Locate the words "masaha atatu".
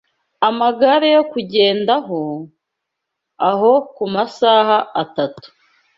4.13-5.47